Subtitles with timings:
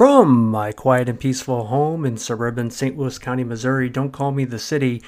[0.00, 2.96] From my quiet and peaceful home in suburban St.
[2.96, 5.02] Louis County, Missouri, don't call me the city.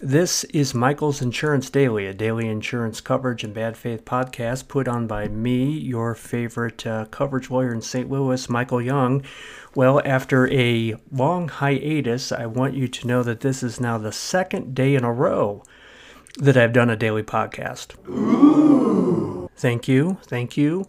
[0.00, 5.06] This is Michael's Insurance Daily, a daily insurance coverage and bad faith podcast put on
[5.06, 8.10] by me, your favorite uh, coverage lawyer in St.
[8.10, 9.22] Louis, Michael Young.
[9.76, 14.10] Well, after a long hiatus, I want you to know that this is now the
[14.10, 15.62] second day in a row
[16.38, 17.94] that I've done a daily podcast.
[18.08, 19.48] Ooh.
[19.56, 20.18] Thank you.
[20.24, 20.88] Thank you.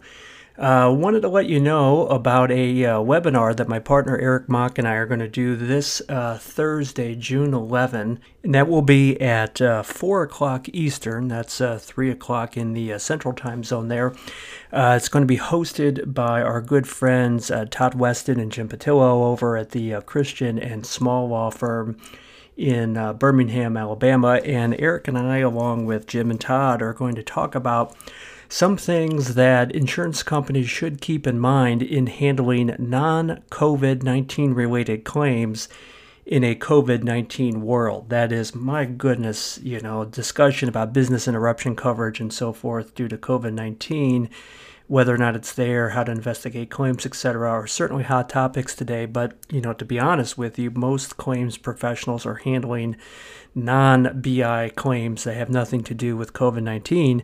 [0.58, 4.78] Uh, wanted to let you know about a uh, webinar that my partner Eric Mock
[4.78, 9.20] and I are going to do this uh, Thursday, June 11, and that will be
[9.20, 11.28] at uh, 4 o'clock Eastern.
[11.28, 14.14] That's uh, 3 o'clock in the uh, Central Time Zone there.
[14.72, 19.58] it's going to be hosted by our good friends Todd Weston and Jim Patillo over
[19.58, 21.98] at the Christian and Small Law Firm
[22.56, 24.40] in uh, Birmingham, Alabama.
[24.44, 27.94] And Eric and I, along with Jim and Todd, are going to talk about
[28.48, 35.04] some things that insurance companies should keep in mind in handling non COVID 19 related
[35.04, 35.68] claims
[36.26, 38.10] in a COVID 19 world.
[38.10, 43.06] That is, my goodness, you know, discussion about business interruption coverage and so forth due
[43.08, 44.28] to COVID 19,
[44.88, 49.06] whether or not it's there, how to investigate claims, etc., are certainly hot topics today.
[49.06, 52.96] But, you know, to be honest with you, most claims professionals are handling
[53.54, 57.22] non BI claims that have nothing to do with COVID 19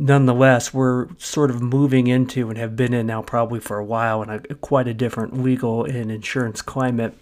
[0.00, 4.22] nonetheless, we're sort of moving into and have been in now probably for a while
[4.22, 7.18] in a quite a different legal and insurance climate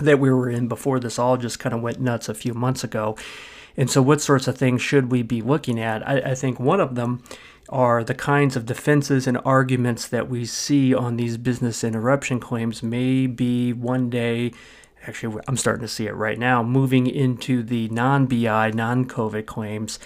[0.00, 2.84] that we were in before this all just kind of went nuts a few months
[2.84, 3.16] ago.
[3.76, 6.06] And so, what sorts of things should we be looking at?
[6.08, 7.22] I, I think one of them
[7.68, 12.82] are the kinds of defenses and arguments that we see on these business interruption claims
[12.82, 14.50] may be one day
[15.06, 19.98] actually i'm starting to see it right now moving into the non-bi non-covid claims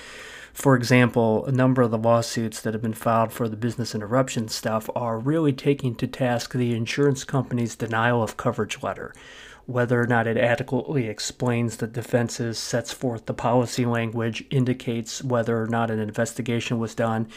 [0.53, 4.49] for example, a number of the lawsuits that have been filed for the business interruption
[4.49, 9.15] stuff are really taking to task the insurance company's denial of coverage letter.
[9.67, 15.63] Whether or not it adequately explains the defenses, sets forth the policy language, indicates whether
[15.63, 17.29] or not an investigation was done.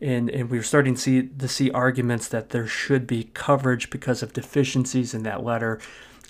[0.00, 4.22] And, and we're starting to see, to see arguments that there should be coverage because
[4.22, 5.80] of deficiencies in that letter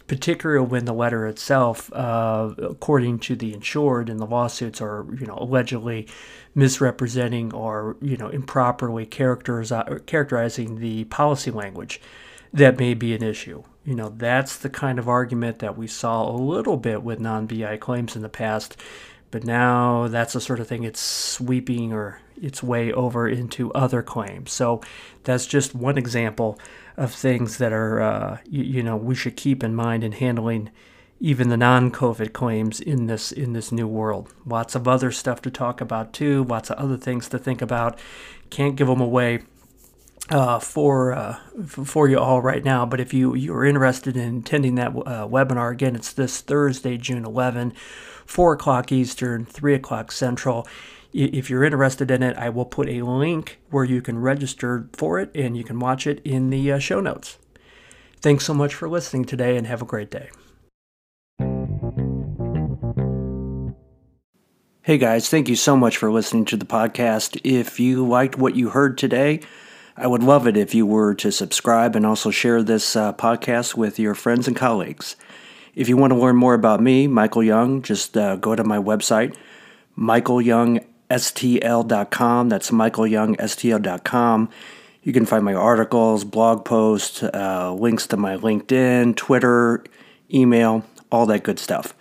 [0.09, 5.27] particularly when the letter itself, uh, according to the insured in the lawsuits, are you
[5.27, 6.09] know allegedly
[6.55, 12.01] misrepresenting or you know improperly characterizing the policy language,
[12.53, 13.63] that may be an issue.
[13.85, 17.77] You know that's the kind of argument that we saw a little bit with non-BI
[17.79, 18.77] claims in the past,
[19.31, 24.03] but now that's the sort of thing it's sweeping or its way over into other
[24.03, 24.53] claims.
[24.53, 24.81] So
[25.25, 26.59] that's just one example
[26.97, 30.71] of things that are, uh, you, know, we should keep in mind in handling
[31.21, 34.33] even the non-COVID claims in this in this new world.
[34.47, 36.45] Lots of other stuff to talk about too.
[36.45, 37.99] Lots of other things to think about.
[38.51, 39.41] Can't give them away
[40.31, 42.85] uh, for uh, for you all right now.
[42.87, 47.25] But if you you're interested in attending that uh, webinar again, it's this Thursday, June
[47.25, 47.73] 11,
[48.27, 50.67] 4 o'clock Eastern, 3 o'clock Central
[51.13, 55.19] if you're interested in it, I will put a link where you can register for
[55.19, 57.39] it and you can watch it in the uh, show notes.
[58.21, 60.31] Thanks so much for listening today and have a great day.
[64.83, 67.41] Hey guys, thank you so much for listening to the podcast.
[67.45, 69.41] If you liked what you heard today,
[70.01, 73.75] I would love it if you were to subscribe and also share this uh, podcast
[73.75, 75.17] with your friends and colleagues.
[75.75, 78.79] If you want to learn more about me, Michael Young, just uh, go to my
[78.79, 79.35] website,
[79.97, 82.49] Michael Young stl.com.
[82.49, 84.51] That's michaelyoungstl.com.
[85.03, 89.83] You can find my articles, blog posts, uh, links to my LinkedIn, Twitter,
[90.33, 91.95] email, all that good stuff.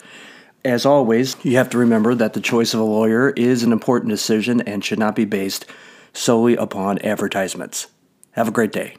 [0.63, 4.11] As always, you have to remember that the choice of a lawyer is an important
[4.11, 5.65] decision and should not be based
[6.13, 7.87] solely upon advertisements.
[8.31, 8.95] Have a great day.